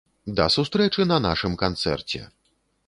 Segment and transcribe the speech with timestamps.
[0.39, 2.25] Да сустрэчы на нашым канцэрце!